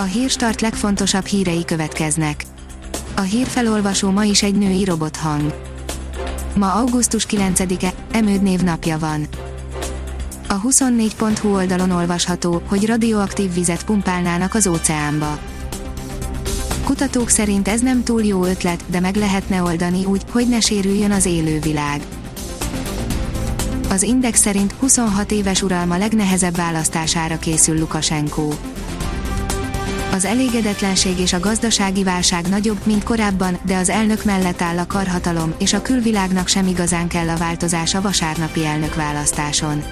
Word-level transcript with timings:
A 0.00 0.02
hírstart 0.02 0.60
legfontosabb 0.60 1.24
hírei 1.24 1.64
következnek. 1.64 2.44
A 3.16 3.20
hírfelolvasó 3.20 4.10
ma 4.10 4.24
is 4.24 4.42
egy 4.42 4.54
női 4.54 4.84
robothang. 4.84 5.54
Ma 6.54 6.72
augusztus 6.72 7.26
9-e, 7.30 7.92
Emőd 8.10 8.62
napja 8.62 8.98
van. 8.98 9.26
A 10.48 10.60
24.hu 10.60 11.54
oldalon 11.54 11.90
olvasható, 11.90 12.62
hogy 12.66 12.86
radioaktív 12.86 13.54
vizet 13.54 13.84
pumpálnának 13.84 14.54
az 14.54 14.66
óceánba. 14.66 15.38
Kutatók 16.84 17.28
szerint 17.28 17.68
ez 17.68 17.80
nem 17.80 18.02
túl 18.02 18.24
jó 18.24 18.44
ötlet, 18.44 18.84
de 18.86 19.00
meg 19.00 19.16
lehetne 19.16 19.62
oldani 19.62 20.04
úgy, 20.04 20.22
hogy 20.30 20.48
ne 20.48 20.60
sérüljön 20.60 21.10
az 21.10 21.26
élővilág. 21.26 22.02
Az 23.88 24.02
Index 24.02 24.40
szerint 24.40 24.72
26 24.72 25.30
éves 25.30 25.62
uralma 25.62 25.96
legnehezebb 25.96 26.56
választására 26.56 27.38
készül 27.38 27.78
Lukasenko. 27.78 28.48
Az 30.12 30.24
elégedetlenség 30.24 31.18
és 31.18 31.32
a 31.32 31.40
gazdasági 31.40 32.02
válság 32.02 32.48
nagyobb, 32.48 32.78
mint 32.84 33.04
korábban, 33.04 33.58
de 33.62 33.76
az 33.76 33.88
elnök 33.88 34.24
mellett 34.24 34.62
áll 34.62 34.78
a 34.78 34.86
karhatalom, 34.86 35.54
és 35.58 35.72
a 35.72 35.82
külvilágnak 35.82 36.48
sem 36.48 36.66
igazán 36.66 37.08
kell 37.08 37.28
a 37.28 37.36
változás 37.36 37.94
a 37.94 38.00
vasárnapi 38.00 38.64
elnökválasztáson. 38.64 39.82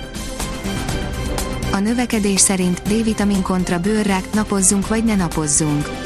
A 1.73 1.79
növekedés 1.79 2.41
szerint 2.41 2.83
D-vitamin 2.83 3.43
kontra 3.43 3.81
bőrrák, 3.81 4.33
napozzunk 4.33 4.89
vagy 4.89 5.05
ne 5.05 5.15
napozzunk. 5.15 6.06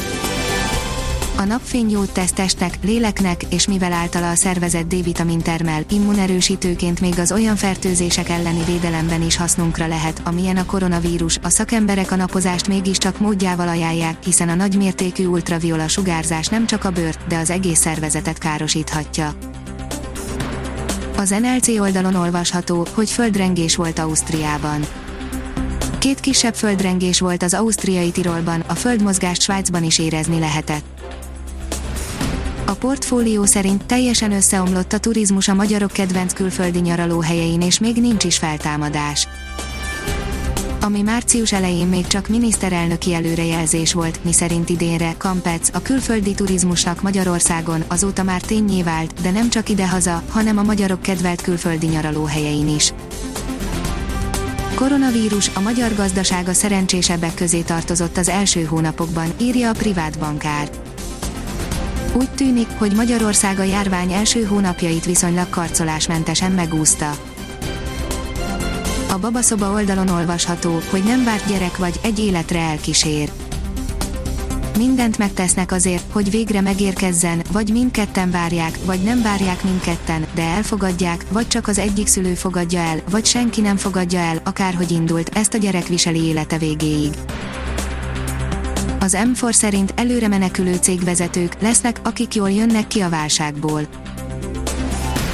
A 1.40 1.44
napfény 1.44 1.90
jót 1.90 2.12
tesz 2.12 2.32
testnek, 2.32 2.78
léleknek, 2.82 3.42
és 3.48 3.66
mivel 3.66 3.92
általa 3.92 4.30
a 4.30 4.34
szervezet 4.34 4.86
D-vitamin 4.86 5.38
termel, 5.42 5.84
immunerősítőként 5.90 7.00
még 7.00 7.18
az 7.18 7.32
olyan 7.32 7.56
fertőzések 7.56 8.28
elleni 8.28 8.64
védelemben 8.64 9.22
is 9.22 9.36
hasznunkra 9.36 9.86
lehet, 9.86 10.20
amilyen 10.24 10.56
a 10.56 10.66
koronavírus, 10.66 11.38
a 11.42 11.48
szakemberek 11.48 12.10
a 12.10 12.16
napozást 12.16 12.68
mégiscsak 12.68 13.18
módjával 13.18 13.68
ajánlják, 13.68 14.24
hiszen 14.24 14.48
a 14.48 14.54
nagymértékű 14.54 15.26
ultraviola 15.26 15.88
sugárzás 15.88 16.46
nem 16.46 16.66
csak 16.66 16.84
a 16.84 16.90
bőrt, 16.90 17.26
de 17.26 17.38
az 17.38 17.50
egész 17.50 17.78
szervezetet 17.78 18.38
károsíthatja. 18.38 19.32
Az 21.16 21.30
NLC 21.40 21.68
oldalon 21.68 22.14
olvasható, 22.14 22.86
hogy 22.94 23.10
földrengés 23.10 23.76
volt 23.76 23.98
Ausztriában. 23.98 24.86
Két 25.98 26.20
kisebb 26.20 26.54
földrengés 26.54 27.20
volt 27.20 27.42
az 27.42 27.54
ausztriai 27.54 28.10
Tirolban, 28.10 28.60
a 28.66 28.74
földmozgást 28.74 29.42
Svájcban 29.42 29.84
is 29.84 29.98
érezni 29.98 30.38
lehetett. 30.38 30.84
A 32.70 32.74
portfólió 32.74 33.44
szerint 33.44 33.84
teljesen 33.84 34.32
összeomlott 34.32 34.92
a 34.92 34.98
turizmus 34.98 35.48
a 35.48 35.54
magyarok 35.54 35.90
kedvenc 35.90 36.32
külföldi 36.32 36.78
nyaralóhelyein 36.78 37.60
és 37.60 37.78
még 37.78 37.96
nincs 37.96 38.24
is 38.24 38.38
feltámadás. 38.38 39.28
Ami 40.80 41.02
március 41.02 41.52
elején 41.52 41.86
még 41.86 42.06
csak 42.06 42.28
miniszterelnöki 42.28 43.14
előrejelzés 43.14 43.92
volt, 43.92 44.24
miszerint 44.24 44.68
idénre 44.68 45.14
Kampec 45.18 45.68
a 45.74 45.82
külföldi 45.82 46.34
turizmusnak 46.34 47.02
Magyarországon 47.02 47.84
azóta 47.88 48.22
már 48.22 48.40
tényé 48.40 48.82
vált, 48.82 49.20
de 49.20 49.30
nem 49.30 49.50
csak 49.50 49.68
idehaza, 49.68 50.22
hanem 50.28 50.58
a 50.58 50.62
magyarok 50.62 51.02
kedvelt 51.02 51.40
külföldi 51.40 51.86
nyaralóhelyein 51.86 52.68
is. 52.68 52.92
Koronavírus 54.74 55.50
a 55.54 55.60
magyar 55.60 55.94
gazdasága 55.94 56.52
szerencsésebbek 56.52 57.34
közé 57.34 57.60
tartozott 57.60 58.16
az 58.16 58.28
első 58.28 58.64
hónapokban, 58.64 59.32
írja 59.40 59.68
a 59.68 59.72
privát 59.74 60.18
bankár. 60.18 60.70
Úgy 62.12 62.30
tűnik, 62.30 62.68
hogy 62.78 62.94
Magyarország 62.94 63.58
a 63.58 63.62
járvány 63.62 64.12
első 64.12 64.44
hónapjait 64.44 65.04
viszonylag 65.04 65.50
karcolásmentesen 65.50 66.52
megúszta. 66.52 67.10
A 69.10 69.18
babaszoba 69.18 69.72
oldalon 69.72 70.08
olvasható, 70.08 70.80
hogy 70.90 71.02
nem 71.04 71.24
várt 71.24 71.48
gyerek 71.48 71.76
vagy, 71.76 72.00
egy 72.02 72.18
életre 72.18 72.58
elkísér. 72.58 73.30
Mindent 74.76 75.18
megtesznek 75.18 75.72
azért, 75.72 76.04
hogy 76.12 76.30
végre 76.30 76.60
megérkezzen, 76.60 77.42
vagy 77.52 77.72
mindketten 77.72 78.30
várják, 78.30 78.78
vagy 78.84 79.02
nem 79.02 79.22
várják 79.22 79.64
mindketten, 79.64 80.26
de 80.34 80.42
elfogadják, 80.42 81.24
vagy 81.30 81.48
csak 81.48 81.68
az 81.68 81.78
egyik 81.78 82.06
szülő 82.06 82.34
fogadja 82.34 82.80
el, 82.80 83.00
vagy 83.10 83.26
senki 83.26 83.60
nem 83.60 83.76
fogadja 83.76 84.18
el, 84.18 84.40
akárhogy 84.44 84.90
indult, 84.90 85.28
ezt 85.28 85.54
a 85.54 85.58
gyerek 85.58 85.86
viseli 85.86 86.24
élete 86.24 86.58
végéig. 86.58 87.14
Az 89.02 89.16
M4 89.18 89.52
szerint 89.52 89.92
előre 89.96 90.28
menekülő 90.28 90.74
cégvezetők 90.74 91.60
lesznek, 91.60 92.00
akik 92.02 92.34
jól 92.34 92.50
jönnek 92.50 92.86
ki 92.86 93.00
a 93.00 93.08
válságból. 93.08 93.82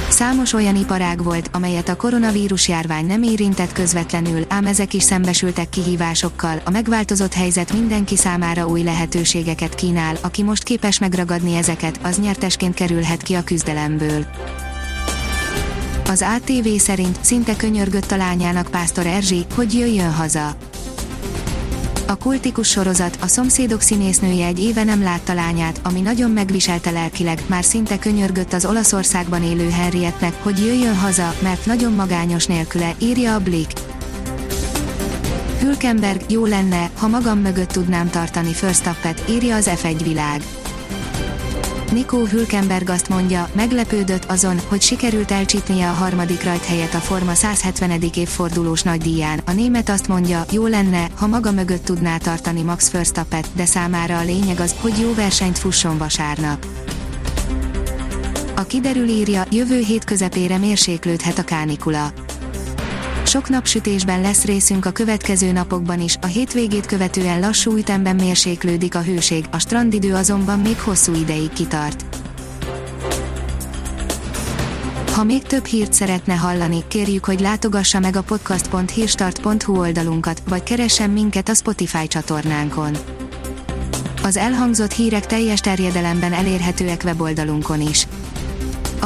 Számos 0.09 0.53
olyan 0.53 0.75
iparág 0.75 1.23
volt, 1.23 1.49
amelyet 1.51 1.89
a 1.89 1.95
koronavírus 1.95 2.67
járvány 2.67 3.05
nem 3.05 3.23
érintett 3.23 3.71
közvetlenül, 3.71 4.45
ám 4.47 4.65
ezek 4.65 4.93
is 4.93 5.03
szembesültek 5.03 5.69
kihívásokkal. 5.69 6.61
A 6.65 6.69
megváltozott 6.69 7.33
helyzet 7.33 7.73
mindenki 7.73 8.15
számára 8.15 8.67
új 8.67 8.83
lehetőségeket 8.83 9.75
kínál, 9.75 10.17
aki 10.21 10.43
most 10.43 10.63
képes 10.63 10.99
megragadni 10.99 11.55
ezeket, 11.55 11.99
az 12.03 12.19
nyertesként 12.19 12.73
kerülhet 12.73 13.21
ki 13.21 13.33
a 13.33 13.43
küzdelemből. 13.43 14.25
Az 16.09 16.25
ATV 16.35 16.67
szerint 16.77 17.17
szinte 17.21 17.55
könyörgött 17.55 18.11
a 18.11 18.17
lányának 18.17 18.67
Pásztor 18.71 19.05
Erzsi, 19.05 19.45
hogy 19.55 19.73
jöjjön 19.73 20.13
haza. 20.13 20.55
A 22.09 22.15
kultikus 22.17 22.69
sorozat, 22.69 23.17
a 23.21 23.27
szomszédok 23.27 23.81
színésznője 23.81 24.45
egy 24.45 24.59
éve 24.59 24.83
nem 24.83 25.03
látta 25.03 25.33
lányát, 25.33 25.79
ami 25.83 26.01
nagyon 26.01 26.31
megviselte 26.31 26.91
lelkileg, 26.91 27.43
már 27.47 27.63
szinte 27.63 27.99
könyörgött 27.99 28.53
az 28.53 28.65
Olaszországban 28.65 29.43
élő 29.43 29.69
Henrietnek, 29.69 30.43
hogy 30.43 30.59
jöjjön 30.59 30.95
haza, 30.97 31.33
mert 31.41 31.65
nagyon 31.65 31.93
magányos 31.93 32.45
nélküle, 32.45 32.95
írja 32.99 33.33
a 33.33 33.39
Blick. 33.39 33.79
Hülkenberg, 35.59 36.21
jó 36.31 36.45
lenne, 36.45 36.89
ha 36.97 37.07
magam 37.07 37.39
mögött 37.39 37.69
tudnám 37.71 38.09
tartani 38.09 38.53
Firstappet, 38.53 39.23
írja 39.29 39.55
az 39.55 39.69
F1 39.69 39.99
világ. 40.03 40.41
Nico 41.91 42.25
Hülkenberg 42.25 42.89
azt 42.89 43.09
mondja, 43.09 43.49
meglepődött 43.53 44.25
azon, 44.25 44.59
hogy 44.67 44.81
sikerült 44.81 45.31
elcsípnie 45.31 45.89
a 45.89 45.93
harmadik 45.93 46.43
rajthelyet 46.43 46.93
a 46.93 46.97
Forma 46.97 47.33
170. 47.33 48.01
évfordulós 48.15 48.81
nagydíján. 48.81 49.39
A 49.45 49.51
német 49.51 49.89
azt 49.89 50.07
mondja, 50.07 50.45
jó 50.51 50.65
lenne, 50.65 51.07
ha 51.15 51.27
maga 51.27 51.51
mögött 51.51 51.85
tudná 51.85 52.17
tartani 52.17 52.61
Max 52.61 52.91
Verstappet, 52.91 53.47
de 53.55 53.65
számára 53.65 54.17
a 54.17 54.23
lényeg 54.23 54.59
az, 54.59 54.75
hogy 54.79 54.99
jó 54.99 55.13
versenyt 55.13 55.57
fusson 55.57 55.97
vasárnap. 55.97 56.65
A 58.55 58.63
kiderül 58.63 59.07
írja, 59.07 59.43
jövő 59.51 59.79
hét 59.79 60.03
közepére 60.03 60.57
mérséklődhet 60.57 61.37
a 61.37 61.43
kánikula. 61.43 62.11
Sok 63.37 63.49
napsütésben 63.49 64.21
lesz 64.21 64.43
részünk 64.43 64.85
a 64.85 64.91
következő 64.91 65.51
napokban 65.51 65.99
is, 65.99 66.17
a 66.21 66.25
hétvégét 66.25 66.85
követően 66.85 67.39
lassú 67.39 67.77
ütemben 67.77 68.15
mérséklődik 68.15 68.95
a 68.95 69.01
hőség, 69.01 69.45
a 69.51 69.59
strandidő 69.59 70.13
azonban 70.13 70.59
még 70.59 70.79
hosszú 70.79 71.13
ideig 71.13 71.49
kitart. 71.53 72.05
Ha 75.13 75.23
még 75.23 75.41
több 75.41 75.65
hírt 75.65 75.93
szeretne 75.93 76.33
hallani, 76.33 76.83
kérjük, 76.87 77.25
hogy 77.25 77.39
látogassa 77.39 77.99
meg 77.99 78.15
a 78.15 78.21
podcast.hírstart.hu 78.21 79.79
oldalunkat, 79.79 80.41
vagy 80.49 80.63
keressen 80.63 81.09
minket 81.09 81.49
a 81.49 81.53
Spotify 81.53 82.07
csatornánkon. 82.07 82.97
Az 84.23 84.37
elhangzott 84.37 84.91
hírek 84.91 85.25
teljes 85.25 85.59
terjedelemben 85.59 86.33
elérhetőek 86.33 87.01
weboldalunkon 87.03 87.81
is. 87.81 88.07